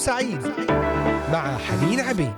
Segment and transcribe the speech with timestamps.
[0.00, 0.42] سعيد
[1.32, 2.32] مع حنين عبيد.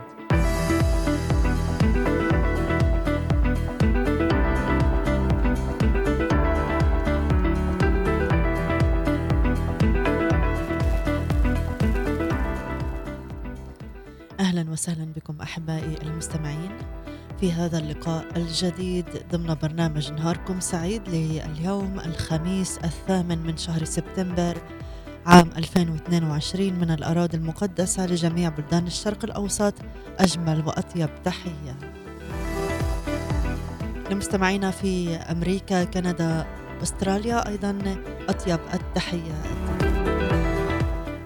[14.40, 16.70] أهلا وسهلا بكم أحبائي المستمعين
[17.40, 24.58] في هذا اللقاء الجديد ضمن برنامج نهاركم سعيد لليوم الخميس الثامن من شهر سبتمبر
[25.26, 29.74] عام 2022 من الأراضي المقدسة لجميع بلدان الشرق الأوسط
[30.18, 31.76] أجمل وأطيب تحية.
[34.10, 36.46] لمستمعينا في أمريكا كندا
[36.82, 37.78] أستراليا أيضا
[38.28, 39.82] أطيب التحيات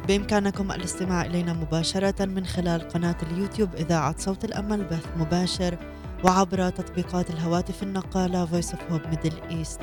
[0.08, 5.78] بإمكانكم الاستماع إلينا مباشرة من خلال قناة اليوتيوب إذاعة صوت الأمل بث مباشر
[6.24, 9.82] وعبر تطبيقات الهواتف النقالة Voice of Hope Middle East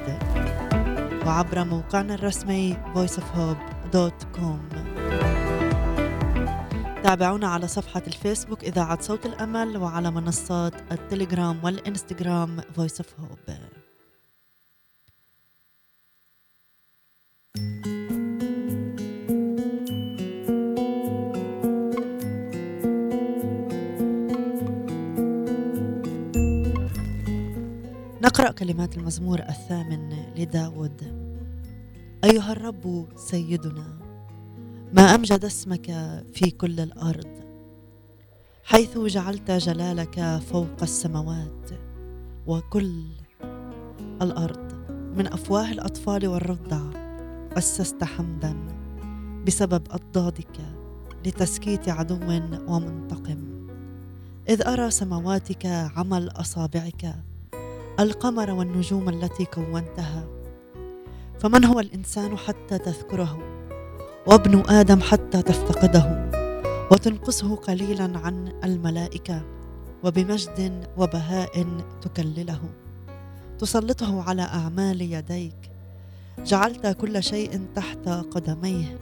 [1.25, 2.77] وعبر موقعنا الرسمي
[3.93, 4.59] voiceofhope.com
[7.03, 13.51] تابعونا على صفحة الفيسبوك إذاعة صوت الأمل وعلى منصات التليجرام والإنستغرام Voice of Hope.
[28.21, 31.32] نقرأ كلمات المزمور الثامن لداود
[32.23, 33.97] أيها الرب سيدنا
[34.93, 35.85] ما أمجد اسمك
[36.33, 37.27] في كل الأرض
[38.63, 41.69] حيث جعلت جلالك فوق السماوات
[42.47, 43.03] وكل
[44.21, 44.73] الأرض.
[45.17, 46.81] من أفواه الأطفال والرضع
[47.57, 48.55] أسست حمدا
[49.47, 50.59] بسبب أضدادك
[51.25, 52.19] لتسكيت عدو
[52.67, 53.67] ومنتقم.
[54.49, 57.15] إذ أرى سماواتك عمل أصابعك
[57.99, 60.42] القمر والنجوم التي كونتها.
[61.43, 63.37] فمن هو الإنسان حتى تذكره؟
[64.27, 66.29] وابن آدم حتى تفتقده
[66.91, 69.41] وتنقصه قليلا عن الملائكة
[70.03, 71.65] وبمجد وبهاء
[72.01, 72.59] تكلله.
[73.59, 75.55] تسلطه على أعمال يديك.
[76.45, 78.99] جعلت كل شيء تحت قدميه.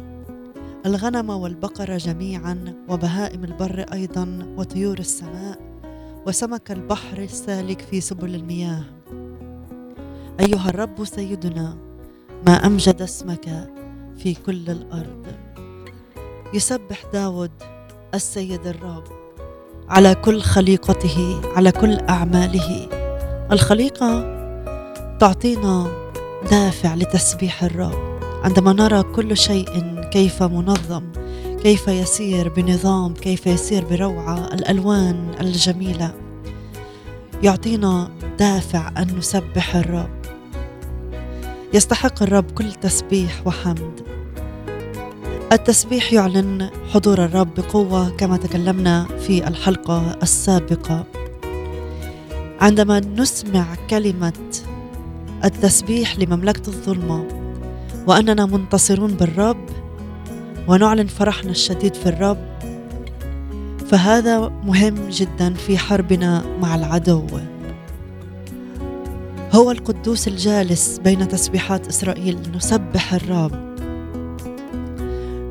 [0.86, 5.60] الغنم والبقر جميعا وبهائم البر أيضا وطيور السماء
[6.28, 8.84] وسمك البحر السالك في سبل المياه.
[10.40, 11.91] أيها الرب سيدنا
[12.48, 13.70] ما أمجد اسمك
[14.18, 15.26] في كل الأرض.
[16.54, 17.52] يسبح داود
[18.14, 19.04] السيد الرب
[19.90, 22.88] على كل خليقته على كل أعماله.
[23.52, 24.42] الخليقة
[25.20, 25.88] تعطينا
[26.52, 28.20] دافع لتسبيح الرب.
[28.44, 31.04] عندما نرى كل شيء كيف منظم
[31.64, 36.14] كيف يسير بنظام كيف يسير بروعة الألوان الجميلة
[37.44, 40.21] يعطينا دافع أن نسبح الرب.
[41.74, 44.02] يستحق الرب كل تسبيح وحمد.
[45.52, 51.06] التسبيح يعلن حضور الرب بقوة كما تكلمنا في الحلقة السابقة.
[52.62, 54.34] عندما نسمع كلمة
[55.44, 57.28] التسبيح لمملكة الظلمة
[58.08, 59.66] وأننا منتصرون بالرب
[60.68, 62.52] ونعلن فرحنا الشديد في الرب
[63.88, 67.28] فهذا مهم جدا في حربنا مع العدو.
[69.54, 73.52] هو القدوس الجالس بين تسبيحات إسرائيل نسبح الرب.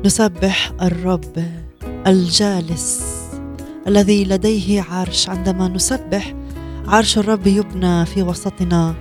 [0.05, 1.45] نسبح الرب
[2.07, 3.03] الجالس
[3.87, 6.33] الذي لديه عرش عندما نسبح
[6.87, 8.95] عرش الرب يبنى في وسطنا.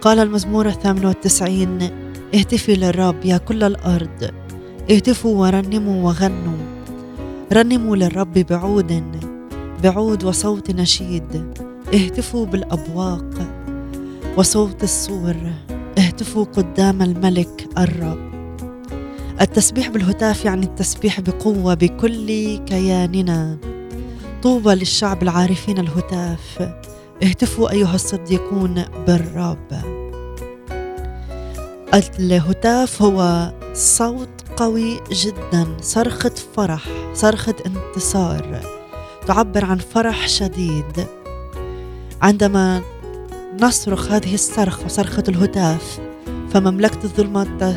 [0.00, 1.90] قال المزمور الثامن والتسعين
[2.34, 4.30] اهتفي للرب يا كل الأرض.
[4.90, 6.58] اهتفوا ورنموا وغنوا.
[7.52, 9.02] رنموا للرب بعود
[9.82, 11.54] بعود وصوت نشيد.
[11.94, 13.53] اهتفوا بالأبواق
[14.36, 15.36] وصوت السور
[15.98, 18.34] اهتفوا قدام الملك الرب.
[19.40, 23.58] التسبيح بالهتاف يعني التسبيح بقوة بكل كياننا.
[24.42, 26.72] طوبى للشعب العارفين الهتاف.
[27.22, 29.82] اهتفوا أيها الصديقون بالرب.
[31.94, 36.84] الهتاف هو صوت قوي جدا صرخة فرح
[37.14, 38.60] صرخة انتصار.
[39.26, 41.06] تعبر عن فرح شديد.
[42.22, 42.82] عندما
[43.60, 45.98] نصرخ هذه الصرخة صرخة الهتاف
[46.50, 47.76] فمملكة الظلمات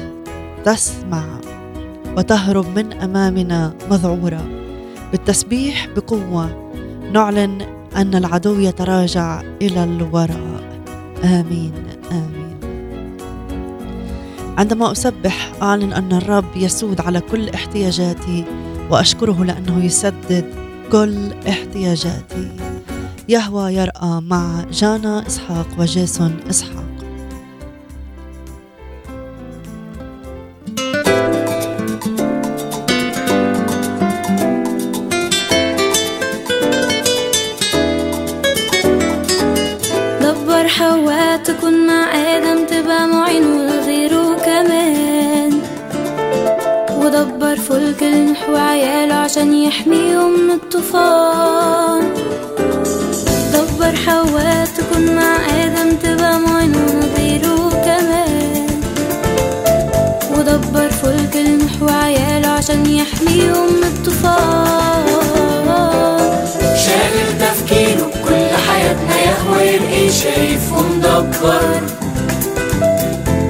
[0.65, 1.39] تسمع
[2.17, 4.47] وتهرب من أمامنا مذعورة.
[5.11, 6.71] بالتسبيح بقوة
[7.13, 7.61] نعلن
[7.95, 10.81] أن العدو يتراجع إلى الوراء.
[11.23, 11.73] آمين
[12.11, 12.57] آمين.
[14.57, 18.45] عندما أسبح أعلن أن الرب يسود على كل احتياجاتي
[18.89, 20.45] وأشكره لأنه يسدد
[20.91, 22.66] كل احتياجاتي.
[23.29, 26.83] يهوى يرقى مع جانا إسحاق وجاسون إسحاق.
[40.21, 45.61] دبر حواء تكون مع آدم تبقى معين وغيره كمان.
[47.01, 51.26] ودبر فلك المح وعياله عشان يحميهم من الطوفان
[70.27, 71.81] شايف ومدبر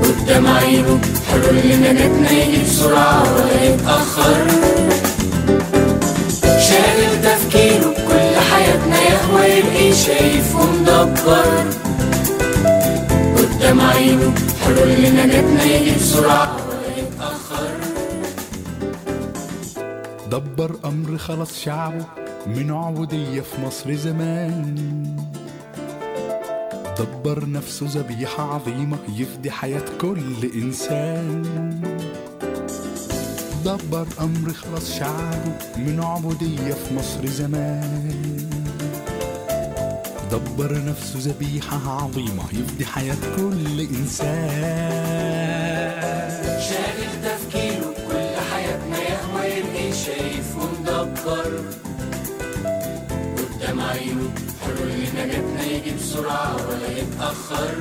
[0.04, 1.00] قدام عينه
[1.32, 4.48] حلول لنجاتنا يجي بسرعة ولا يتأخر.
[6.60, 11.66] شاغل تفكيره كل حياتنا يهوى يرقي شايف ومدبر
[13.38, 14.34] قدام عينه
[14.66, 16.58] حلول لنجاتنا يجي بسرعة
[20.32, 22.06] دبر أمر خلص شعبه
[22.48, 25.07] من عبودية في مصر زمان.
[27.00, 31.44] دبر نفسه ذبيحة عظيمة يفدي حياة كل إنسان.
[33.66, 38.50] دبر أمر خلص شعبه من عبودية في مصر زمان.
[40.32, 45.08] دبر نفسه ذبيحة عظيمة يفدي حياة كل إنسان.
[55.28, 57.76] لنجاتنا يجي بسرعة ولا يتأخر.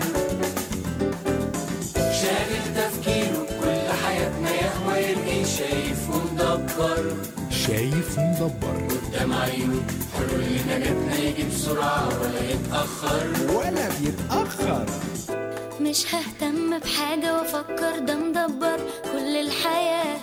[1.95, 7.17] شاغل تفكيره كل حياتنا يهوى يرقي شايف ومدبر.
[7.51, 9.83] شايف مدبر قدام عينه
[10.17, 13.27] حلول لنجاتنا يجي بسرعة ولا يتأخر.
[13.57, 14.87] ولا بيتأخر.
[15.81, 18.81] مش ههتم بحاجة وأفكر ده مدبر
[19.13, 20.17] كل الحياة.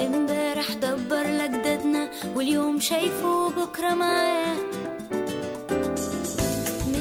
[0.00, 4.56] امبارح دبر لجدادنا واليوم شايفه بكرة معاه.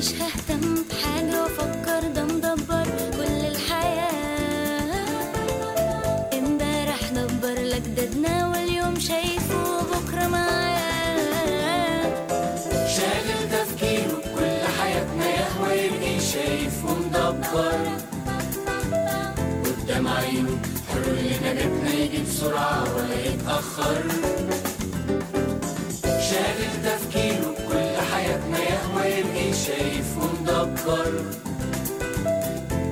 [0.01, 2.85] مش ههتم بحاجة وافكر ده مدبر
[3.17, 4.95] كل الحياة.
[6.33, 12.01] امبارح دبر لجدادنا واليوم شايفه بكرة معاه
[12.87, 17.79] شاغل تفكيره كل حياتنا يهوى يرقي شايف ومدبر
[19.65, 20.57] قدام عينه
[20.91, 24.03] حلول لنجاتنا يجي بسرعة ولا يتأخر.
[29.67, 31.11] شايف ومدبر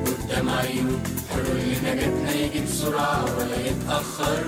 [0.06, 1.00] قدام عينه
[1.30, 4.44] حلول لنجاتنا يجي بسرعة ولا يتأخر.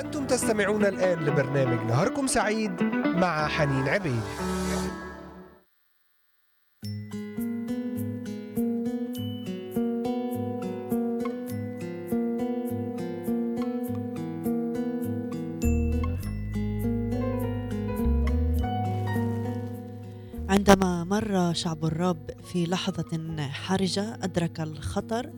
[0.00, 4.22] أنتم تستمعون الآن لبرنامج نهاركم سعيد مع حنين عبيد.
[21.52, 25.30] شعب الرب في لحظة حرجة أدرك الخطر.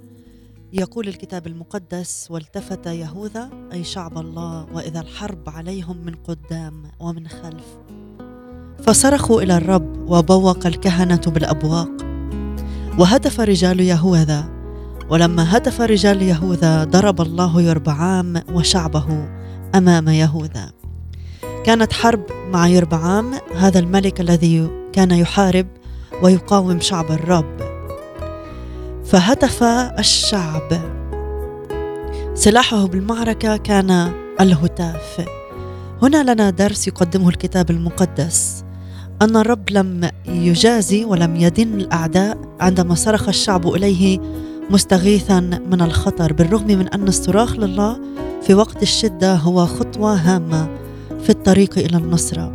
[0.72, 7.64] يقول الكتاب المقدس والتفت يهوذا أي شعب الله وإذا الحرب عليهم من قدام ومن خلف.
[8.82, 11.90] فصرخوا إلى الرب وبوق الكهنة بالأبواق.
[12.98, 14.48] وهتف رجال يهوذا.
[15.10, 19.28] ولما هتف رجال يهوذا ضرب الله يربعام وشعبه
[19.74, 20.72] أمام يهوذا.
[21.64, 23.34] كانت حرب مع يربعام.
[23.54, 25.66] هذا الملك الذي كان يحارب
[26.22, 27.60] ويقاوم شعب الرب.
[29.04, 29.62] فهتف
[29.98, 30.80] الشعب.
[32.34, 35.26] سلاحه بالمعركة كان الهتاف.
[36.02, 38.64] هنا لنا درس يقدمه الكتاب المقدس.
[39.22, 44.20] أن الرب لم يجازي ولم يدن الأعداء عندما صرخ الشعب إليه
[44.70, 48.00] مستغيثا من الخطر بالرغم من أن الصراخ لله
[48.42, 50.68] في وقت الشدة هو خطوة هامة
[51.22, 52.52] في الطريق إلى النصرة.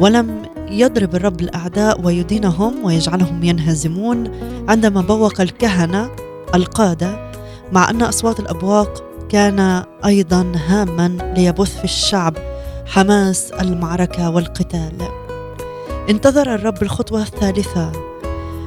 [0.00, 4.30] ولم يضرب الرب الأعداء ويدينهم ويجعلهم ينهزمون
[4.68, 6.10] عندما بوق الكهنة
[6.54, 7.30] القادة
[7.72, 12.34] مع أن أصوات الأبواق كان أيضا هاما ليبث في الشعب
[12.86, 14.92] حماس المعركة والقتال.
[16.10, 17.92] انتظر الرب الخطوة الثالثة.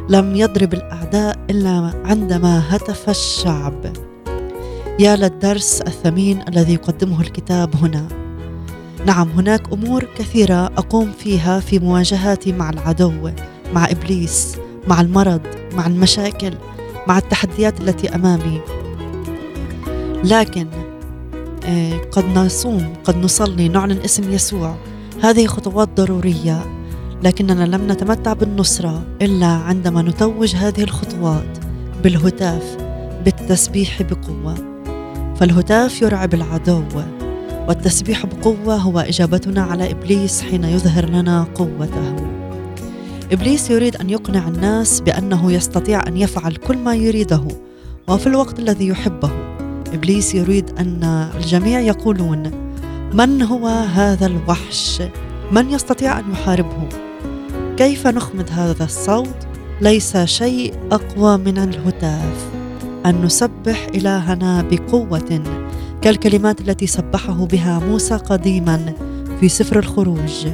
[0.09, 3.93] لم يضرب الأعداء إلا عندما هتف الشعب.
[4.99, 8.18] يا للدرس الثمين الذي يقدمه الكتاب هنا.
[9.05, 13.31] نعم هناك أمور كثيرة أقوم فيها في مواجهاتي مع العدو
[13.73, 15.41] مع إبليس مع المرض
[15.73, 16.53] مع المشاكل
[17.07, 18.61] مع التحديات التي أمامي.
[20.23, 20.67] لكن
[21.65, 24.75] آه، قد نصوم قد نصلي نعلن اسم يسوع.
[25.23, 26.65] هذه خطوات ضرورية
[27.23, 31.57] لكننا لم نتمتع بالنصرة إلا عندما نتوج هذه الخطوات
[32.03, 32.77] بالهتاف
[33.25, 34.55] بالتسبيح بقوة.
[35.35, 36.83] فالهتاف يرعب العدو
[37.69, 42.15] والتسبيح بقوة هو إجابتنا على إبليس حين يظهر لنا قوته.
[43.31, 47.43] إبليس يريد أن يقنع الناس بأنه يستطيع أن يفعل كل ما يريده
[48.07, 49.31] وفي الوقت الذي يحبه.
[49.93, 51.03] إبليس يريد أن
[51.35, 52.51] الجميع يقولون
[53.13, 55.01] من هو هذا الوحش؟
[55.51, 56.89] من يستطيع أن يحاربه؟
[57.77, 59.47] كيف نخمد هذا الصوت؟
[59.81, 62.49] ليس شيء أقوى من الهتاف.
[63.05, 65.58] أن نسبح إلهنا بقوة
[66.01, 68.93] كالكلمات التي سبحه بها موسى قديما
[69.39, 70.47] في سفر الخروج.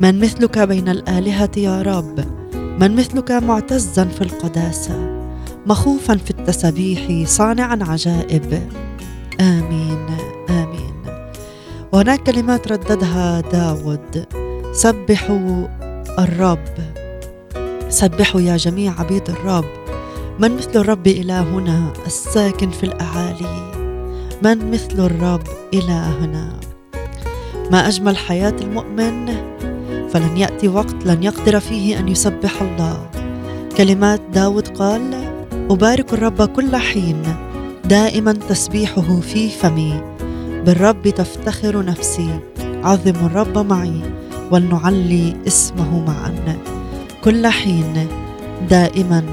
[0.00, 5.16] من مثلك بين الآلهة يا رب؟ من مثلك معتزا في القداسة؟
[5.66, 8.68] مخوفا في التسبيح صانعا عجائب.
[9.40, 10.06] آمين
[10.50, 10.94] آمين.
[11.92, 14.26] وهناك كلمات رددها داود.
[14.72, 15.66] سبحوا
[16.18, 16.68] الرب.
[17.88, 19.64] سبحوا يا جميع عبيد الرب.
[20.40, 23.75] من مثل الرب إلهنا الساكن في الأعالي؟
[24.42, 25.42] من مثل الرب
[25.74, 26.60] إلهنا.
[27.70, 29.26] ما أجمل حياة المؤمن
[30.10, 33.10] فلن يأتي وقت لن يقدر فيه أن يسبح الله.
[33.76, 35.32] كلمات داود قال
[35.70, 37.22] أبارك الرب كل حين
[37.84, 40.00] دائما تسبيحه في فمي.
[40.66, 42.40] بالرب تفتخر نفسي
[42.84, 44.00] عظم الرب معي
[44.50, 46.58] ولنعلي اسمه معا.
[47.24, 48.08] كل حين
[48.70, 49.24] دائما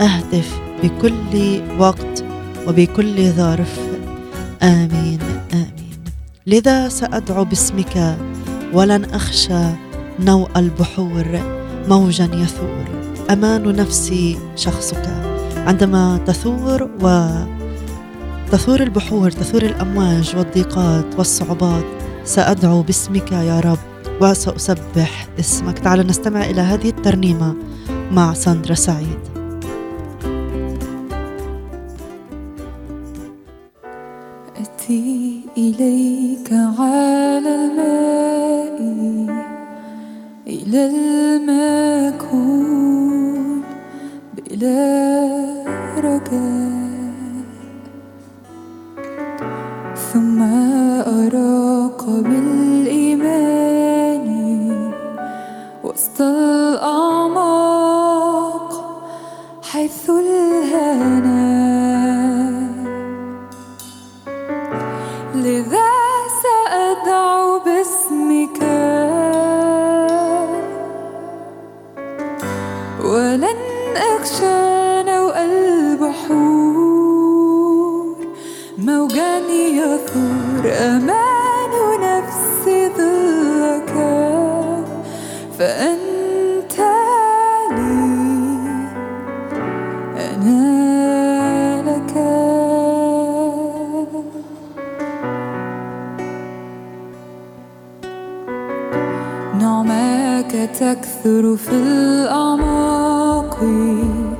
[0.00, 2.24] اهتف بكل وقت
[2.68, 3.89] وبكل ظرف.
[4.62, 5.18] آمين
[5.52, 6.04] آمين.
[6.46, 8.16] لذا سأدعو باسمك
[8.72, 9.64] ولن أخشى
[10.20, 11.40] نوء البحور
[11.88, 12.84] موجا يثور.
[13.30, 15.06] أمان نفسي شخصك.
[15.56, 17.28] عندما تثور و
[18.52, 21.84] تثور البحور تثور الأمواج والضيقات والصعوبات
[22.24, 23.78] سأدعو باسمك يا رب
[24.20, 25.78] وسأسبح اسمك.
[25.78, 27.54] تعالوا نستمع إلى هذه الترنيمة
[28.12, 29.39] مع ساندرا سعيد.
[35.70, 38.76] إليك على الماء
[40.46, 42.30] إلى المكون
[44.36, 44.80] بلا
[45.96, 46.70] رجاء.
[50.12, 52.49] ثم أراك بالإيمان
[73.04, 73.60] ولن
[73.96, 76.90] أخشى نوء البحور.
[78.78, 83.92] موجا يثور أمان نفسي ظلك
[85.58, 86.76] فأنت
[87.70, 88.10] لي
[90.16, 90.62] أنا
[91.82, 92.14] لك.
[99.60, 101.70] نعماك تكثر في
[103.62, 104.38] الأعماق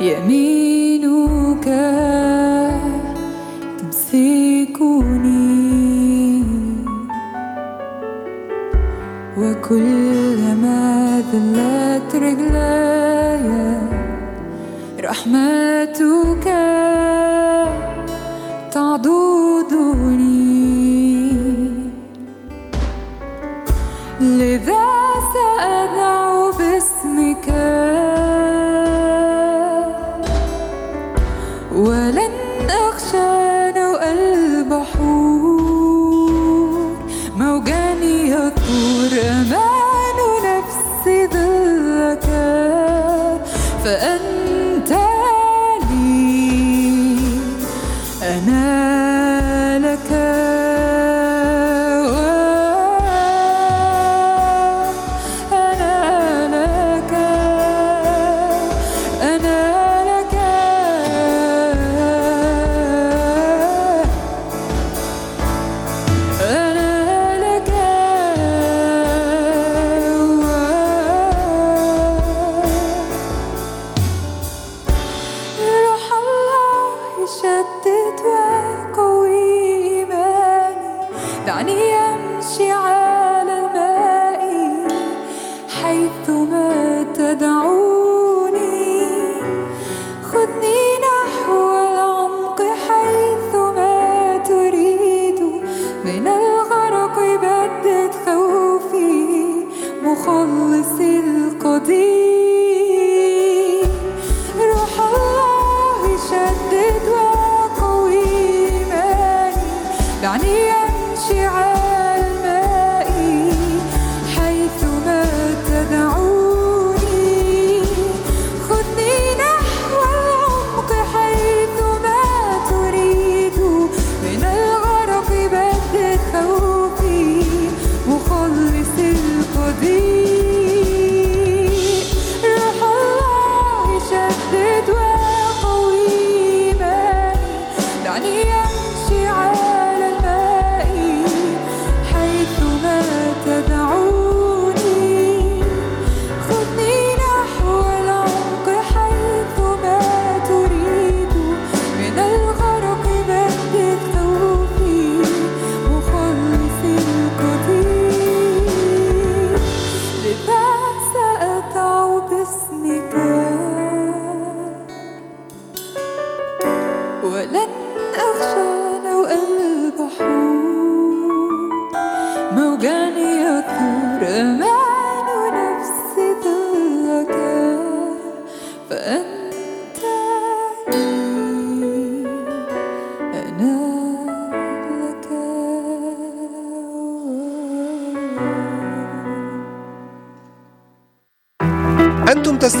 [0.00, 1.66] يمينك
[3.78, 5.50] تمسكني.
[9.38, 13.46] وكلما ذلت رجلاي
[15.04, 16.69] رحمتك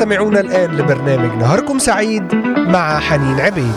[0.00, 3.74] تستمعون الآن لبرنامج نهاركم سعيد مع حنين عبيد.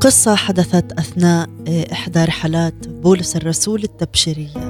[0.00, 1.48] قصة حدثت أثناء
[1.92, 4.67] إحدى رحلات بولس الرسول التبشيرية.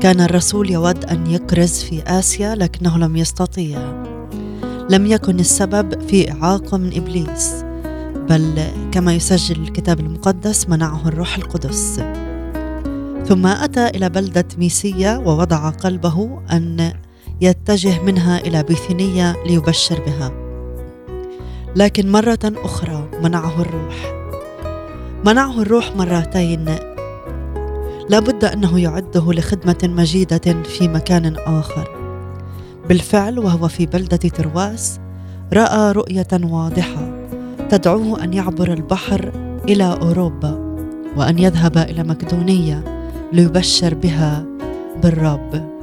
[0.00, 3.78] كان الرسول يود أن يكرز في آسيا لكنه لم يستطيع.
[4.90, 7.64] لم يكن السبب في إعاقة من إبليس
[8.28, 12.00] بل كما يسجل الكتاب المقدس منعه الروح القدس.
[13.26, 16.92] ثم أتى إلى بلدة ميسية ووضع قلبه أن
[17.40, 20.32] يتجه منها إلى بيثينية ليبشر بها.
[21.76, 24.14] لكن مرة أخرى منعه الروح.
[25.24, 26.95] منعه الروح مرتين
[28.10, 31.88] لابد أنه يعده لخدمة مجيدة في مكان آخر.
[32.88, 35.00] بالفعل وهو في بلدة ترواس
[35.52, 37.28] رأى رؤية واضحة
[37.70, 39.32] تدعوه أن يعبر البحر
[39.68, 40.76] إلى أوروبا
[41.16, 42.84] وأن يذهب إلى مقدونية
[43.32, 44.46] ليبشر بها
[45.02, 45.76] بالرب.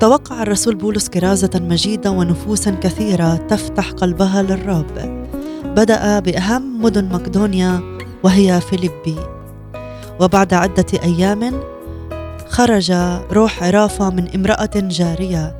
[0.00, 5.24] توقع الرسول بولس كرازه مجيدة ونفوسا كثيرة تفتح قلبها للرب.
[5.64, 7.80] بدأ بأهم مدن مقدونيا
[8.22, 9.33] وهي فيليبي.
[10.20, 11.60] وبعد عدة أيام
[12.48, 12.92] خرج
[13.32, 15.56] روح عرافة من امرأة جارية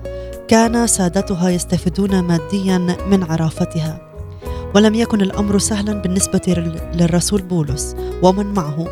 [0.48, 2.78] كان سادتها يستفيدون ماديا
[3.10, 3.98] من عرافتها.
[4.74, 8.86] ولم يكن الأمر سهلا بالنسبة لل- للرسول بولس ومن معه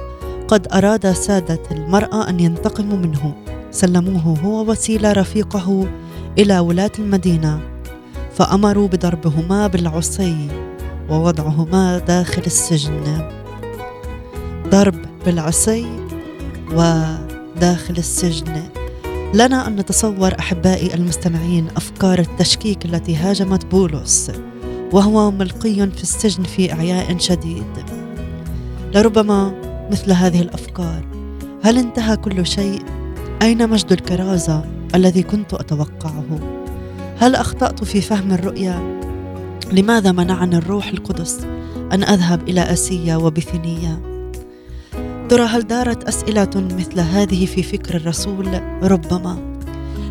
[0.49, 3.35] قد أراد سادة المرأة أن ينتقموا منه.
[3.71, 5.87] سلموه هو وسيلة رفيقه
[6.39, 7.61] إلى ولاة المدينة
[8.35, 10.49] فأمروا بضربهما بالعصي
[11.11, 13.29] ووضعهما داخل السجن.
[15.25, 15.87] بالعصي
[16.73, 18.63] وداخل السجن.
[19.35, 24.31] لنا أن نتصور أحبائي المستمعين أفكار التشكيك التي هاجمت بولس
[24.93, 27.85] وهو ملقي في السجن في أعياء شديد.
[28.95, 29.55] لربما
[29.91, 31.05] مثل هذه الأفكار
[31.63, 32.83] هل انتهى كل شيء؟
[33.43, 36.39] أين مجد الكرازة الذي كنت أتوقعه؟
[37.19, 39.01] هل أخطأت في فهم الرؤيا؟
[39.73, 41.41] لماذا منعني الروح القدس
[41.93, 44.12] أن أذهب إلى أسيا وبثينيه
[45.33, 49.57] ترى هل دارت أسئلة مثل هذه في فكر الرسول؟ ربما.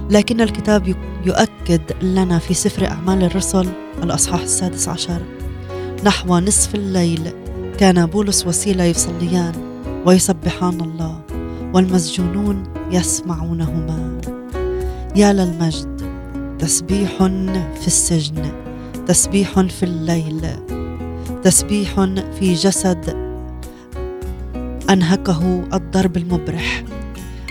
[0.09, 3.67] لكن الكتاب يؤكد لنا في سفر أعمال الرسل
[4.03, 5.21] الأصحاح السادس عشر.
[6.03, 7.31] نحو نصف الليل
[7.77, 9.53] كان بولس وسيلة يصليان
[10.05, 11.21] ويسبحان الله
[11.73, 14.21] والمسجونون يسمعونهما.
[15.15, 16.01] يا للمجد
[16.59, 17.17] تسبيح
[17.81, 18.51] في السجن
[19.07, 20.41] تسبيح في الليل
[21.43, 22.05] تسبيح
[22.39, 23.20] في جسد
[24.91, 26.83] أنهكه الضرب المبرح.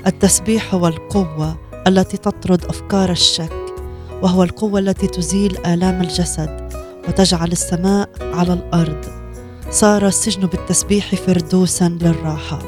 [0.06, 3.52] التسبيح هو القوة التي تطرد أفكار الشك
[4.22, 6.68] وهو القوة التي تزيل آلام الجسد
[7.08, 9.04] وتجعل السماء على الأرض.
[9.70, 12.58] صار السجن بالتسبيح فردوسا للراحة.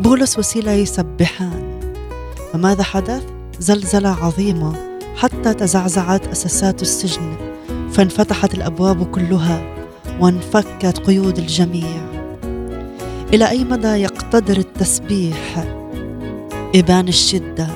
[0.00, 1.80] بولس وسيله يسبحان.
[2.52, 3.22] فماذا حدث؟
[3.60, 7.36] زلزلة عظيمة حتى تزعزعت أساسات السجن
[7.92, 9.74] فانفتحت الأبواب كلها
[10.20, 12.15] وانفكت قيود الجميع.
[13.34, 15.66] إلى أي مدى يقتدر التسبيح؟
[16.74, 17.68] إبان الشدة.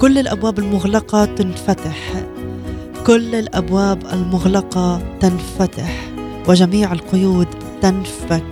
[0.00, 2.24] كل الأبواب المغلقة تنفتح.
[3.06, 6.08] كل الأبواب المغلقة تنفتح.
[6.48, 7.46] وجميع القيود
[7.82, 8.44] تنفك.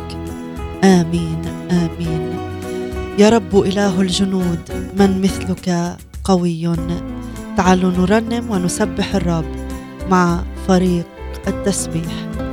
[0.84, 2.38] آمين آمين.
[3.18, 6.76] يا رب إله الجنود من مثلك قوي.
[7.56, 9.44] تعالوا نرنم ونسبح الرب
[10.10, 11.06] مع فريق
[11.48, 12.45] التسبيح.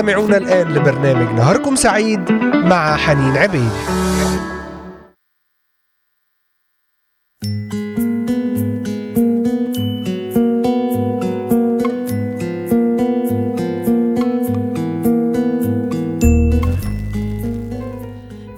[0.00, 3.70] تستمعون الآن لبرنامج نهاركم سعيد مع حنين عبيد.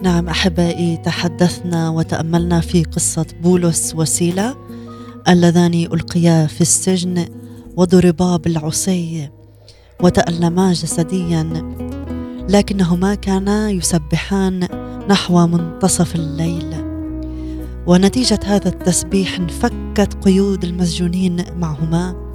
[0.03, 4.57] نعم أحبائي تحدثنا وتأملنا في قصة بولس وسيله
[5.29, 7.27] اللذان ألقيا في السجن
[7.77, 9.42] وضربا بالعصي.
[10.03, 11.75] وتألما جسديا.
[12.49, 14.69] لكنهما كانا يسبحان
[15.09, 16.75] نحو منتصف الليل.
[17.87, 22.33] ونتيجة هذا التسبيح انفكت قيود المسجونين معهما.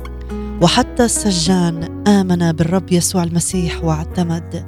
[0.61, 4.65] وحتى السجان آمن بالرب يسوع المسيح واعتمد.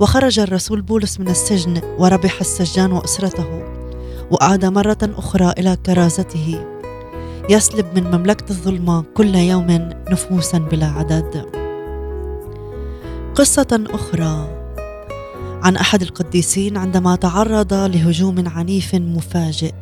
[0.00, 3.62] وخرج الرسول بولس من السجن وربح السجان وأسرته.
[4.30, 6.64] وعاد مرة أخرى إلى كرازته.
[7.50, 11.55] يسلب من مملكة الظلمة كل يوم نفوسا بلا عدد.
[13.36, 14.48] قصة أخرى.
[15.62, 19.72] عن أحد القديسين عندما تعرض لهجوم عنيف مفاجئ.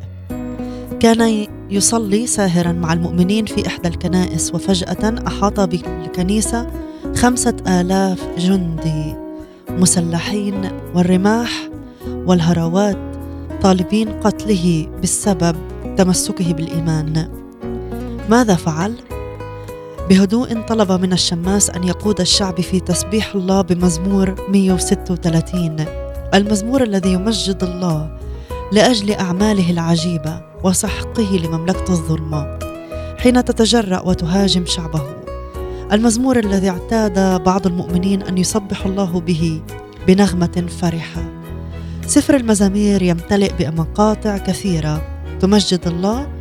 [0.99, 6.67] كان يصلي ساهرا مع المؤمنين في إحدى الكنائس وفجأة أحاط بالكنيسة
[7.15, 9.15] خمسة آلاف جندي
[9.69, 11.69] مسلحين والرماح
[12.07, 12.97] والهراوات
[13.61, 15.55] طالبين قتله بسبب
[15.97, 17.29] تمسكه بالإيمان.
[18.29, 18.93] ماذا فعل؟
[20.09, 25.85] بهدوء طلب من الشماس أن يقود الشعب في تسبيح الله بمزمور 136
[26.33, 28.17] المزمور الذي يمجد الله
[28.71, 32.59] لأجل أعماله العجيبة وسحقه لمملكة الظلمه
[33.17, 35.01] حين تتجرأ وتهاجم شعبه.
[35.91, 39.61] المزمور الذي اعتاد بعض المؤمنين أن يسبح الله به
[40.07, 41.23] بنغمة فرحة.
[42.07, 45.01] سفر المزامير يمتلئ بمقاطع كثيرة
[45.39, 46.34] تمجد الله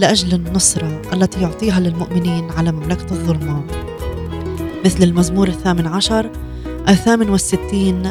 [0.00, 3.64] لأجل النصرة التي يعطيها للمؤمنين على مملكة الظلمة.
[4.84, 6.30] مثل المزمور الثامن عشر
[6.88, 8.10] الثامن والستين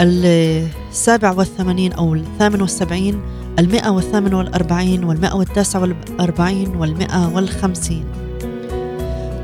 [0.00, 3.20] السابع والثمانين أو الثامن والسبعين
[3.58, 8.04] المئة والثامن والأربعين والمئة والتاسع والأربعين والمئة والخمسين.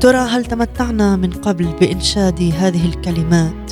[0.01, 3.71] ترى هل تمتعنا من قبل بإنشاد هذه الكلمات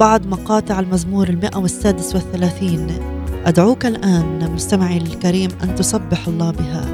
[0.00, 3.15] بعد مقاطع المزمور المئة والسادس والثلاثين؟
[3.46, 6.84] أدعوك الآن مستمعي الكريم أن تسبح الله بها.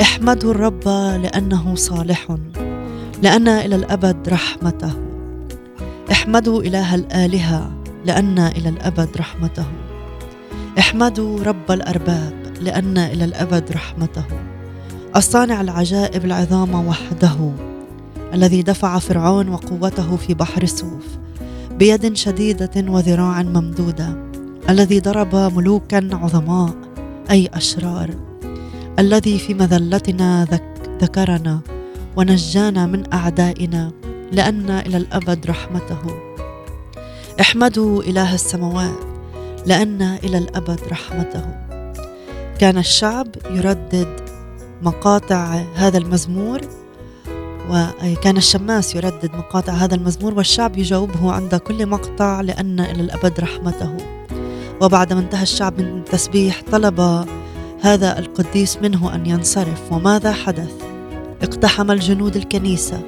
[0.00, 0.88] احمدوا الرب
[1.22, 2.36] لأنه صالح
[3.22, 4.92] لأن إلى الأبد رحمته.
[6.12, 7.70] احمدوا إله الآلهة
[8.06, 9.66] لأن إلى الأبد رحمته.
[10.78, 14.24] احمدوا رب الأرباب لأن إلى الأبد رحمته.
[15.16, 17.52] الصانع العجائب العظام وحده
[18.34, 21.06] الذي دفع فرعون وقوته في بحر صوف
[21.78, 24.33] بيد شديدة وذراع ممدودة.
[24.70, 26.74] الذي ضرب ملوكا عظماء
[27.30, 28.10] أي أشرار.
[28.98, 30.46] الذي في مذلتنا
[31.02, 31.60] ذكرنا
[32.16, 33.92] ونجانا من أعدائنا
[34.32, 36.00] لأن إلى الأبد رحمته.
[37.40, 38.98] احمدوا إله السماوات
[39.66, 41.44] لأن إلى الأبد رحمته.
[42.58, 44.20] كان الشعب يردد
[44.82, 46.60] مقاطع هذا المزمور
[47.70, 54.13] وكان الشماس يردد مقاطع هذا المزمور والشعب يجاوبه عند كل مقطع لأن إلى الأبد رحمته.
[54.80, 57.26] وبعد ما انتهى الشعب من التسبيح طلب
[57.82, 59.92] هذا القديس منه أن ينصرف.
[59.92, 60.72] وماذا حدث؟
[61.42, 63.00] اقتحم الجنود الكنيسة.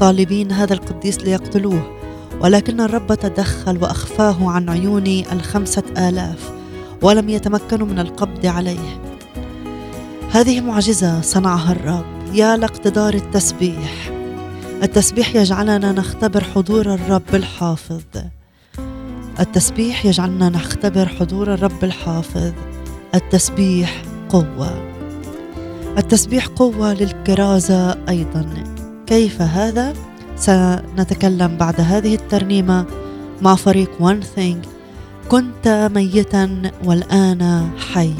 [0.00, 1.96] طالبين هذا القديس ليقتلوه.
[2.40, 6.52] ولكن الرب تدخل وأخفاه عن عيون الخمسة آلاف
[7.02, 9.00] ولم يتمكنوا من القبض عليه.
[10.30, 12.04] هذه معجزة صنعها الرب.
[12.34, 14.10] يا لاقتدار التسبيح.
[14.82, 18.02] التسبيح يجعلنا نختبر حضور الرب الحافظ.
[19.40, 22.52] التسبيح يجعلنا نختبر حضور الرب الحافظ.
[23.14, 24.92] التسبيح قوة.
[25.98, 28.46] التسبيح قوة للكرازة أيضا.
[29.06, 29.94] كيف هذا؟
[30.36, 32.86] سنتكلم بعد هذه الترنيمة
[33.42, 34.68] مع فريق One Thing.
[35.28, 38.14] كنت ميتا والآن حي.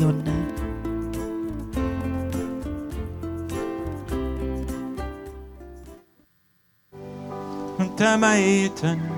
[7.78, 9.15] كنت ميتا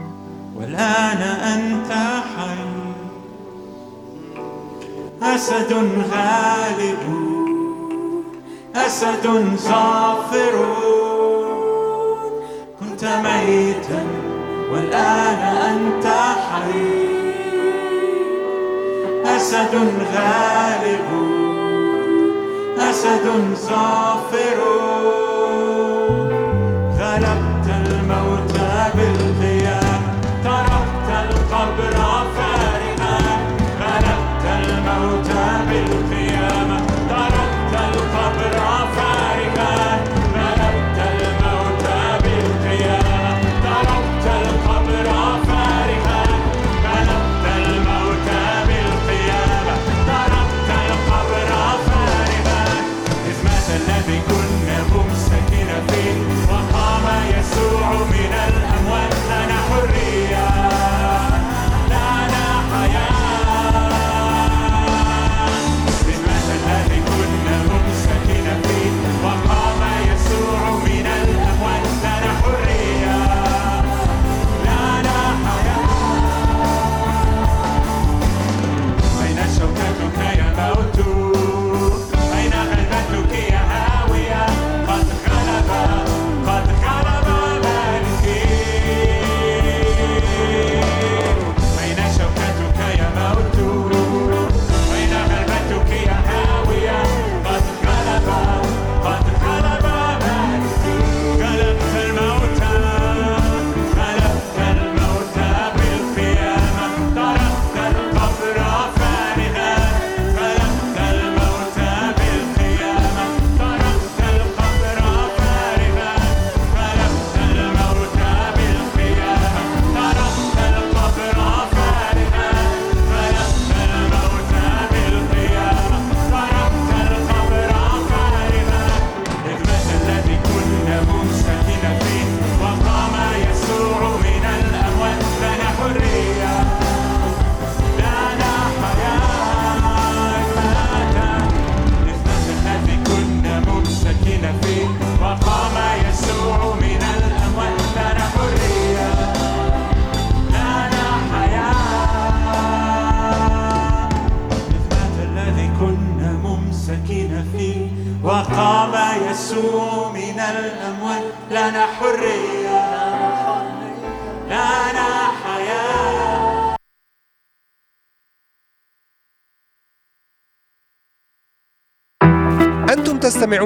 [0.58, 2.68] والآن أنت حي.
[5.22, 5.72] أسد
[6.12, 7.02] غالب.
[8.76, 10.66] أسد ظافر
[12.80, 14.06] كنت ميتا
[14.72, 15.38] والآن
[15.70, 16.06] أنت
[16.50, 17.08] حي.
[19.36, 19.74] أسد
[20.14, 21.08] غالب.
[22.78, 24.97] أسد ظافر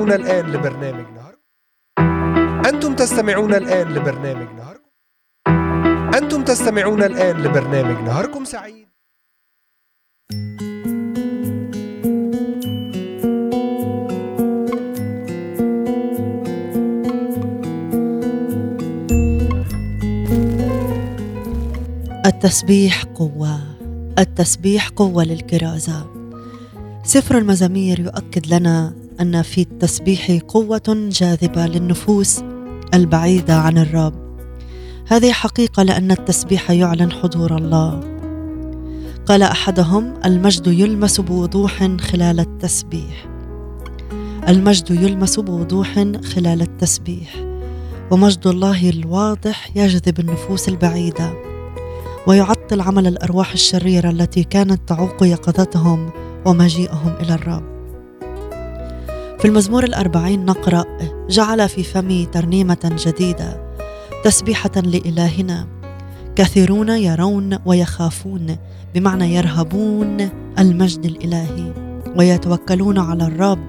[0.02, 1.34] تستمعون الآن لبرنامج نهار.
[2.66, 4.76] أنتم تستمعون الآن لبرنامج نهار.
[6.14, 8.88] أنتم تستمعون الآن لبرنامج نهاركم سعيد.
[22.26, 23.60] التسبيح قوة.
[24.18, 26.06] التسبيح قوة للكرازة.
[27.04, 32.40] سفر المزامير يؤكد لنا أن في التسبيح قوة جاذبة للنفوس
[32.94, 34.14] البعيدة عن الرب.
[35.08, 38.00] هذه حقيقة لأن التسبيح يعلن حضور الله.
[39.26, 43.26] قال أحدهم المجد يلمس بوضوح خلال التسبيح.
[44.48, 47.34] المجد يلمس بوضوح خلال التسبيح.
[48.10, 51.32] ومجد الله الواضح يجذب النفوس البعيدة.
[52.26, 56.10] ويعطل عمل الأرواح الشريرة التي كانت تعوق يقظتهم
[56.46, 57.71] ومجيئهم إلى الرب.
[59.42, 60.84] في المزمور الأربعين نقرأ
[61.28, 63.74] جعل في فمي ترنيمة جديدة
[64.24, 65.66] تسبيحة لإلهنا.
[66.36, 68.56] كثيرون يرون ويخافون
[68.94, 70.28] بمعنى يرهبون
[70.58, 71.72] المجد الإلهي
[72.16, 73.66] ويتوكلون على الرب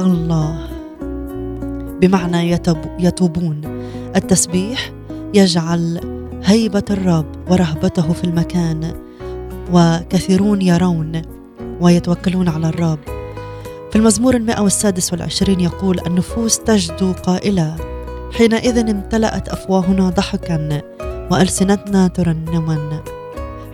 [0.00, 0.68] الله.
[2.00, 2.58] بمعنى
[2.98, 3.60] يتوبون.
[4.16, 4.92] التسبيح
[5.34, 6.00] يجعل
[6.44, 8.92] هيبة الرب ورهبته في المكان
[9.72, 11.22] وكثيرون يرون
[11.80, 13.15] ويتوكلون على الرب.
[13.90, 17.76] في المزمور المئة والسادس والعشرين يقول النفوس تجدو قائلة.
[18.32, 20.82] حينئذ امتلأت أفواهنا ضحكا
[21.30, 23.02] وألسنتنا ترنما.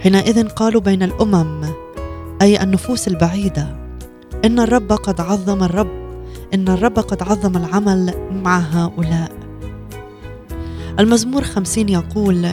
[0.01, 1.65] حينئذ قالوا بين الأمم
[2.43, 3.77] أي النفوس البعيدة
[4.45, 5.91] إن الرب قد عظم الرب
[6.55, 9.33] إن الرب قد عظم العمل مع هؤلاء.
[10.99, 12.49] المزمور خمسين يقول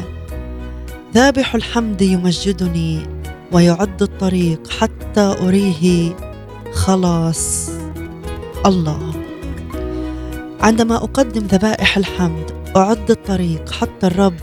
[1.14, 3.00] ذابح الحمد يمجدني
[3.52, 6.16] ويعد الطريق حتى أريه
[6.74, 7.70] خلاص.
[8.66, 9.12] الله.
[10.62, 14.36] عندما أقدم ذبائح الحمد أعد الطريق حتى الرب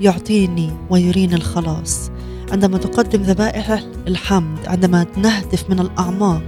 [0.00, 2.10] يعطيني ويريني الخلاص.
[2.52, 6.42] عندما تقدم ذبائح الحمد عندما نهتف من الأعماق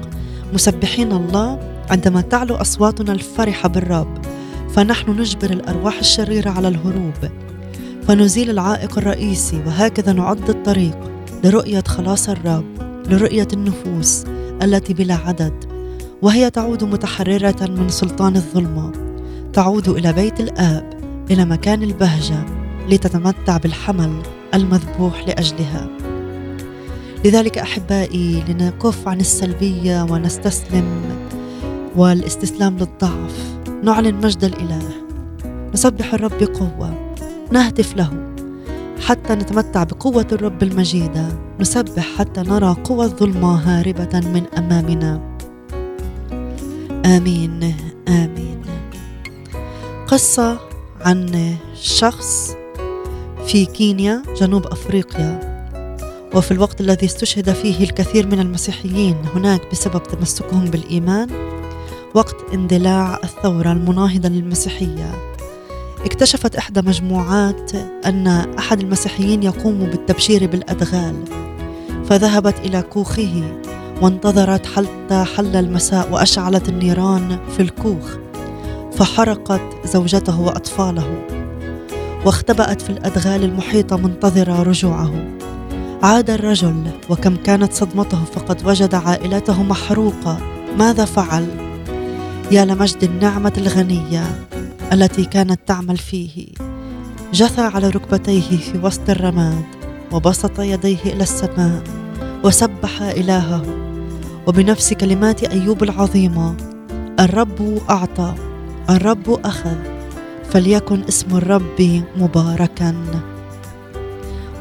[0.52, 1.58] مسبحين الله
[1.90, 4.18] عندما تعلو أصواتنا الفرحة بالرب
[4.74, 7.30] فنحن نجبر الأرواح الشريرة على الهروب
[8.08, 10.98] فنزيل العائق الرئيسي وهكذا نعد الطريق
[11.44, 12.64] لرؤية خلاص الرب
[13.06, 14.24] لرؤية النفوس
[14.62, 15.52] التي بلا عدد
[16.22, 18.92] وهي تعود متحررة من سلطان الظلمة.
[19.52, 20.90] تعود إلى بيت الآب
[21.30, 22.44] إلى مكان البهجة
[22.88, 24.22] لتتمتع بالحمل
[24.54, 25.88] المذبوح لأجلها.
[27.24, 31.02] لذلك أحبائي لنكف عن السلبية ونستسلم
[31.96, 33.54] والاستسلام للضعف.
[33.82, 34.88] نعلن مجد الإله.
[35.74, 37.14] نسبح الرب بقوة.
[37.52, 38.31] نهتف له.
[39.06, 41.28] حتى نتمتع بقوة الرب المجيدة
[41.60, 45.38] نسبح حتى نرى قوى الظلمة هاربة من أمامنا.
[47.06, 47.74] آمين
[48.08, 48.62] آمين.
[50.06, 50.58] قصة
[51.00, 52.54] عن شخص
[53.46, 55.52] في كينيا جنوب أفريقيا.
[56.34, 61.28] وفي الوقت الذي استشهد فيه الكثير من المسيحيين هناك بسبب تمسكهم بالإيمان
[62.14, 65.31] وقت اندلاع الثورة المناهضة للمسيحية.
[66.04, 67.72] اكتشفت إحدى مجموعات
[68.06, 68.26] أن
[68.58, 71.24] أحد المسيحيين يقوم بالتبشير بالأدغال
[72.04, 73.42] فذهبت إلى كوخه
[74.02, 78.16] وانتظرت حتى حل المساء وأشعلت النيران في الكوخ
[78.92, 81.24] فحرقت زوجته وأطفاله
[82.24, 85.12] واختبأت في الأدغال المحيطة منتظرة رجوعه.
[86.02, 90.38] عاد الرجل وكم كانت صدمته فقد وجد عائلته محروقة.
[90.78, 91.46] ماذا فعل؟
[92.50, 94.22] يا لمجد النعمة الغنية.
[94.92, 96.46] التي كانت تعمل فيه.
[97.32, 99.64] جثى على ركبتيه في وسط الرماد
[100.12, 101.82] وبسط يديه إلى السماء
[102.44, 103.62] وسبح إلهه.
[104.46, 106.56] وبنفس كلمات أيوب العظيمه
[107.20, 108.34] الرب أعطى
[108.90, 109.76] الرب أخذ
[110.50, 112.94] فليكن اسم الرب مباركا.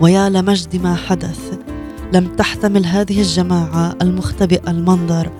[0.01, 1.59] ويا لمجد ما حدث
[2.13, 5.31] لم تحتمل هذه الجماعة المختبئة المنظر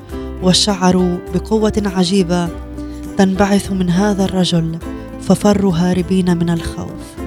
[0.44, 2.50] وشعروا بقوة عجيبة
[3.22, 4.78] تنبعث من هذا الرجل
[5.22, 7.22] ففروا هاربين من الخوف.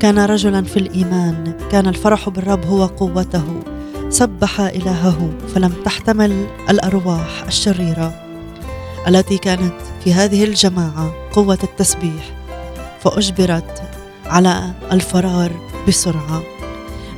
[0.00, 3.44] كان رجلا في الإيمان كان الفرح بالرب هو قوته.
[4.08, 8.14] سبح إلهه فلم تحتمل الأرواح الشريرة.
[9.08, 9.74] التي كانت
[10.04, 12.34] في هذه الجماعة قوة التسبيح
[13.00, 13.82] فأجبرت
[14.26, 15.52] على الفرار
[15.88, 16.42] بسرعة.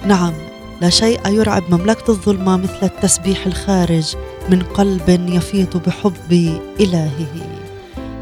[0.06, 0.32] نعم
[0.80, 4.16] لا شيء يرعب مملكة الظلمة مثل التسبيح الخارج
[4.48, 7.59] من قلب يفيض بحب إلهه.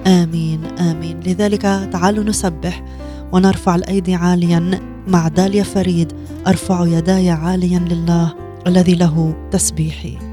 [0.08, 1.20] آمين آمين.
[1.20, 2.84] لذلك تعالوا نسبح
[3.32, 6.12] ونرفع الأيدي عاليا مع داليا فريد.
[6.46, 8.34] أرفع يداي عاليا لله
[8.66, 10.27] الذي له تسبيحي.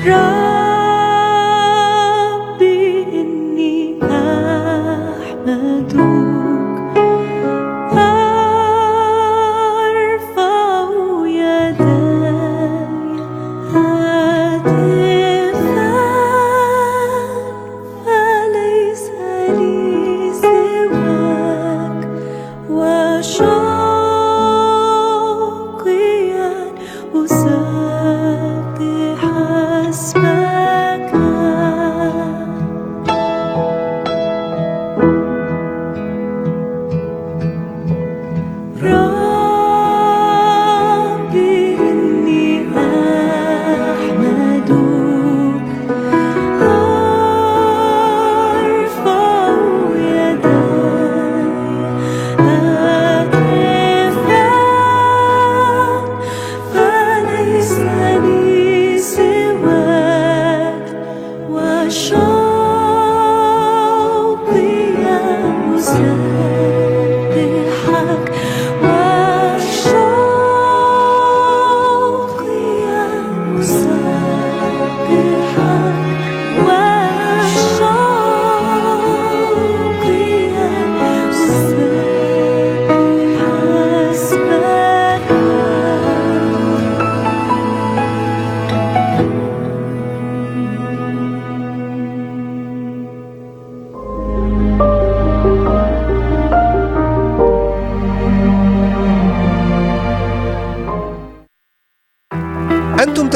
[0.00, 0.57] 热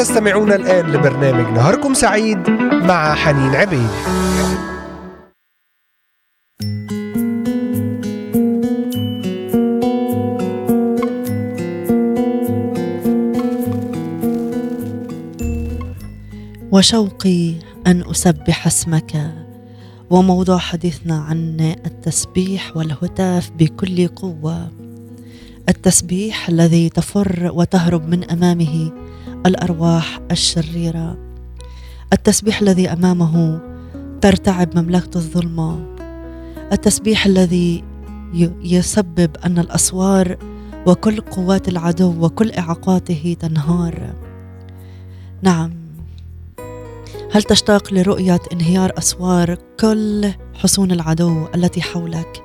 [0.03, 3.89] تستمعون الآن لبرنامج نهاركم سعيد مع حنين عبيد.
[16.73, 17.55] وشوقي
[17.87, 19.33] أن أسبح اسمك
[20.11, 24.71] وموضوع حديثنا عن التسبيح والهتاف بكل قوة.
[25.69, 28.93] التسبيح الذي تفر وتهرب من أمامه
[29.47, 31.17] الأرواح الشريرة.
[32.13, 33.61] التسبيح الذي أمامه
[34.21, 35.87] ترتعب مملكة الظلمة.
[36.73, 37.85] التسبيح الذي
[38.63, 40.37] يسبب أن الأسوار
[40.87, 44.15] وكل قوات العدو وكل إعاقاته تنهار.
[45.43, 45.73] نعم.
[47.33, 52.43] هل تشتاق لرؤية انهيار أسوار كل حصون العدو التي حولك؟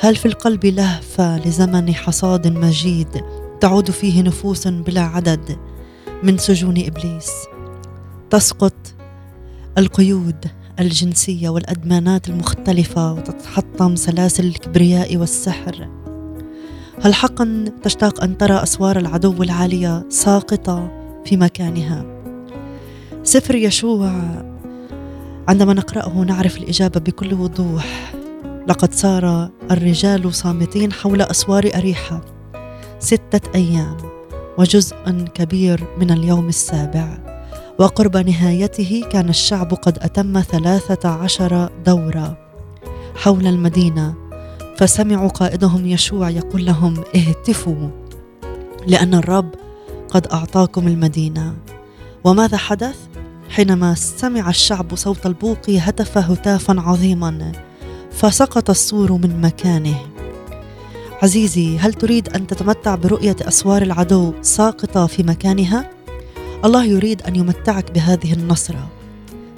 [0.00, 3.24] هل في القلب لهفة لزمن حصاد مجيد
[3.60, 5.67] تعود فيه نفوس بلا عدد؟
[6.22, 7.30] من سجون إبليس.
[8.30, 8.74] تسقط
[9.78, 10.46] القيود
[10.80, 15.88] الجنسية والأدمانات المختلفة وتتحطم سلاسل الكبرياء والسحر.
[17.02, 20.90] هل حقا تشتاق أن ترى أسوار العدو العالية ساقطة
[21.24, 22.04] في مكانها؟
[23.22, 24.12] سفر يشوع
[25.48, 28.14] عندما نقرأه نعرف الإجابة بكل وضوح.
[28.68, 32.20] لقد صار الرجال صامتين حول أسوار أريحة.
[32.98, 33.96] ستة أيام.
[34.58, 34.96] وجزء
[35.34, 37.18] كبير من اليوم السابع.
[37.78, 42.38] وقرب نهايته كان الشعب قد أتم ثلاثة عشر دورة
[43.14, 44.14] حول المدينة
[44.76, 47.88] فسمعوا قائدهم يشوع يقول لهم اهتفوا
[48.86, 49.50] لأن الرب
[50.08, 51.54] قد أعطاكم المدينة.
[52.24, 52.96] وماذا حدث؟
[53.50, 57.52] حينما سمع الشعب صوت البوق هتف هتافا عظيما
[58.10, 60.07] فسقط السور من مكانه.
[61.22, 65.90] عزيزي هل تريد أن تتمتع برؤية أسوار العدو ساقطة في مكانها؟
[66.64, 68.88] الله يريد أن يمتعك بهذه النصرة.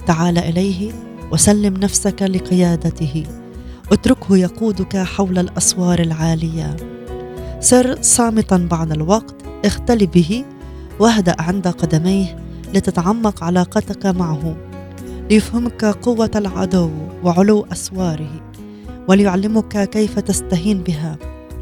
[0.07, 0.93] تعال إليه
[1.33, 3.25] وسلم نفسك لقيادته.
[3.93, 6.77] اتركه يقودك حول الأسوار العالية.
[7.61, 9.35] سر صامتا بعض الوقت
[9.65, 10.45] اختل به
[11.01, 12.39] واهدا عند قدميه
[12.75, 14.57] لتتعمق علاقتك معه.
[15.31, 16.91] ليفهمك قوة العدو
[17.25, 18.53] وعلو أسواره
[19.09, 21.19] وليعلمك كيف تستهين بها.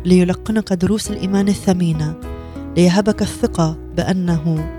[0.08, 2.14] ليلقنك دروس الإيمان الثمينة
[2.76, 4.70] ليهبك الثقة بأنه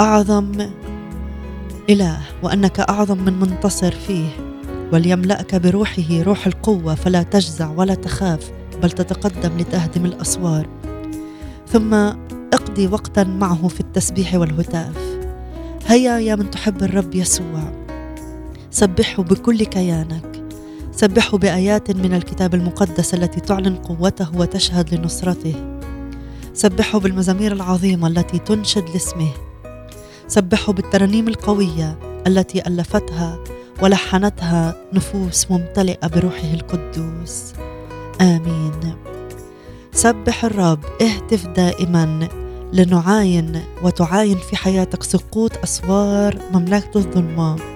[0.00, 0.52] أعظم
[1.90, 4.28] إله وأنك أعظم من منتصر فيه
[4.92, 8.50] وليملأك بروحه روح القوة فلا تجزع ولا تخاف
[8.82, 10.68] بل تتقدم لتهدم الأسوار.
[11.68, 11.94] ثم
[12.52, 15.18] اقضي وقتا معه في التسبيح والهتاف.
[15.86, 17.72] هيا يا من تحب الرب يسوع
[18.70, 20.35] سبحه بكل كيانك.
[20.96, 25.78] سبحه بآيات من الكتاب المقدس التي تعلن قوته وتشهد لنصرته.
[26.54, 29.28] سبحه بالمزامير العظيمة التي تنشد لاسمه.
[30.28, 33.38] سبحه بالترانيم القوية التي ألفتها
[33.82, 37.52] ولحنتها نفوس ممتلئة بروحه القدوس.
[38.20, 38.94] آمين.
[39.92, 42.28] سبح الرب اهتف دائما
[42.72, 47.75] لنعاين وتعاين في حياتك سقوط أسوار مملكة الظلمة.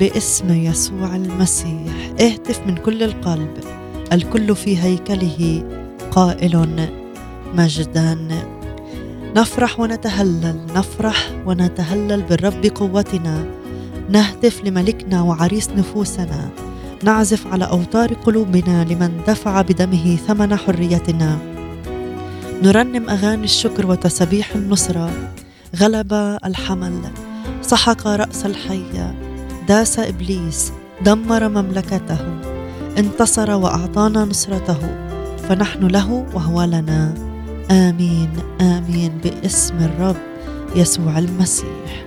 [0.00, 1.92] باسم يسوع المسيح.
[2.20, 3.50] اهتف من كل القلب.
[4.12, 5.62] الكل في هيكله
[6.10, 6.88] قائل
[7.54, 8.28] مجدا.
[9.36, 13.44] نفرح ونتهلل نفرح ونتهلل بالرب قوتنا
[14.10, 16.48] نهتف لملكنا وعريس نفوسنا.
[17.02, 21.38] نعزف على أوتار قلوبنا لمن دفع بدمه ثمن حريتنا.
[22.62, 25.10] نرنم أغاني الشكر وتسابيح النصرة.
[25.76, 26.12] غلب
[26.44, 27.00] الحمل.
[27.62, 29.29] سحق رأس الحيه
[29.68, 30.72] داس إبليس
[31.04, 32.18] دمر مملكته
[32.98, 34.78] انتصر وأعطانا نصرته
[35.48, 37.14] فنحن له وهو لنا.
[37.70, 38.30] آمين
[38.60, 40.16] آمين باسم الرب
[40.76, 42.06] يسوع المسيح.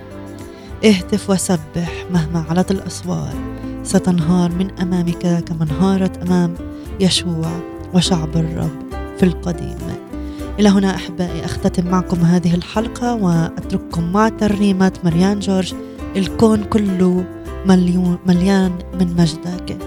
[0.84, 3.34] اهتف وسبح مهما علت الأسوار.
[3.82, 6.54] ستنهار من أمامك كما انهارت أمام
[7.00, 7.50] يشوع
[7.94, 8.82] وشعب الرب
[9.18, 9.78] في القديم.
[10.60, 15.74] إلى هنا أحبائي أختتم معكم هذه الحلقة وأترككم مع ترنيمة مريان جورج.
[16.16, 17.24] الكون كله
[17.66, 19.78] مليون مليان من مجدك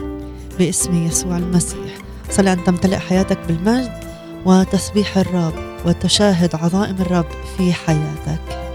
[0.60, 1.98] باسم يسوع المسيح.
[2.30, 3.92] صلي أن تمتلئ حياتك بالمجد
[4.46, 5.54] وتسبيح الرب
[5.86, 7.26] وتشاهد عظائم الرب
[7.58, 8.67] في حياتك.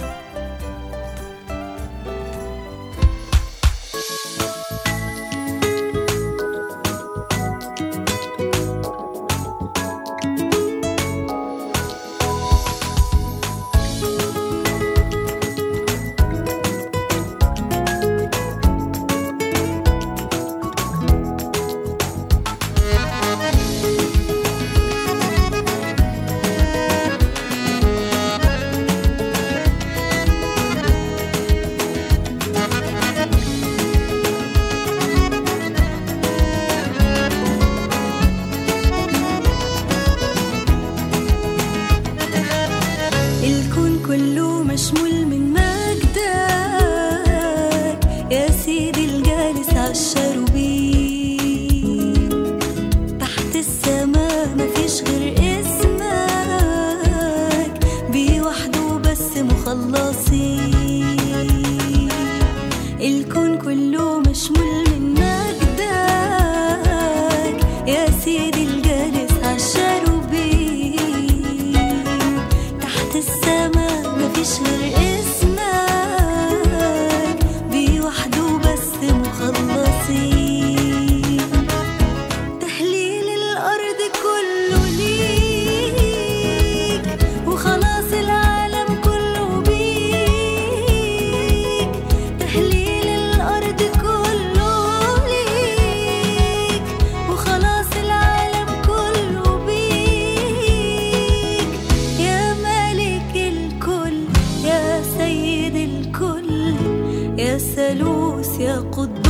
[108.62, 109.22] يا قدوس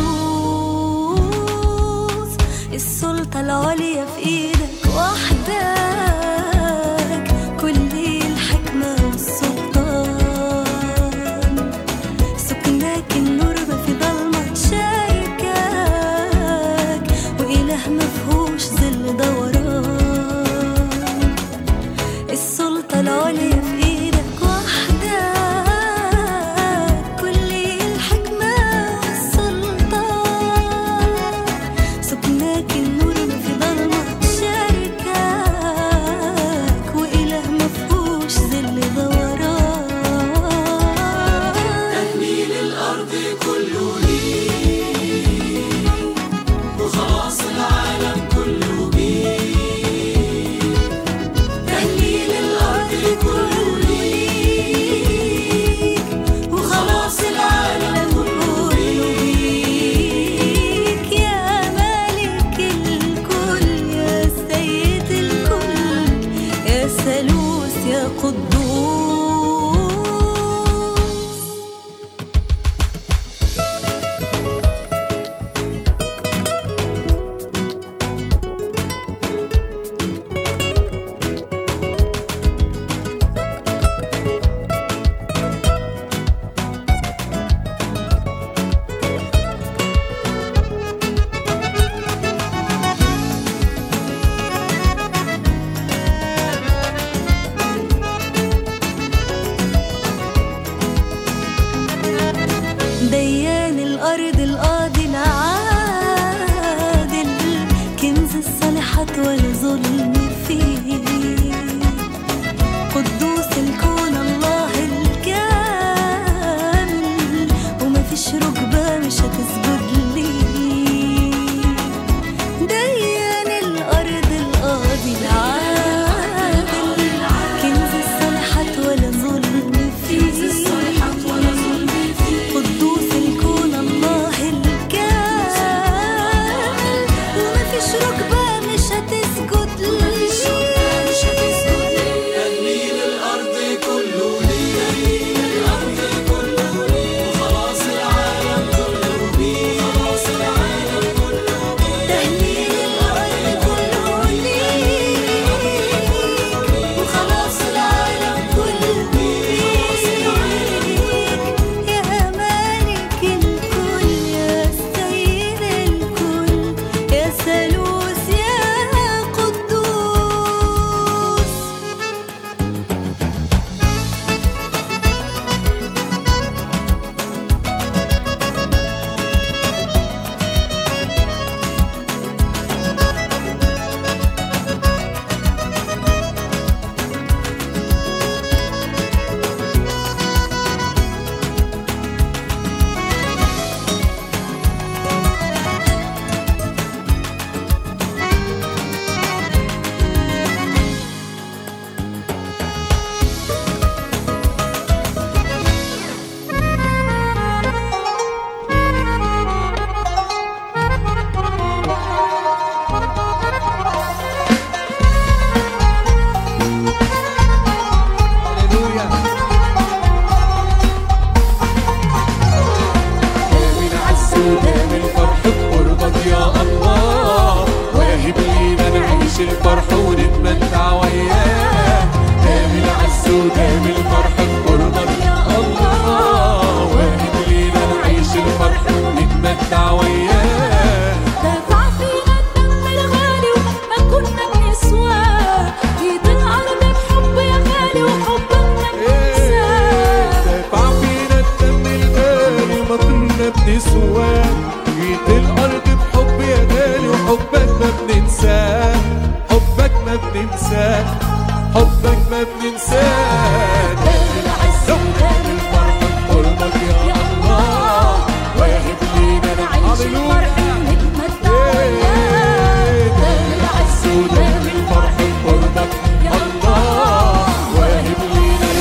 [2.73, 4.72] السلطة العليا في إيدك.